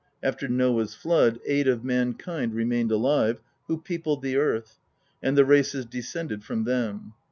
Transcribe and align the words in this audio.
After 0.23 0.47
Noah's 0.47 0.95
flood 0.95 1.39
eight 1.45 1.67
of 1.67 1.83
mankind 1.83 2.55
remained 2.55 2.91
alive, 2.91 3.39
who 3.67 3.79
peopled 3.79 4.23
the 4.23 4.35
earth; 4.35 4.79
and 5.21 5.37
the 5.37 5.45
races 5.45 5.85
de 5.85 5.99
scended 5.99 6.41
from 6.41 6.63
them. 6.63 7.13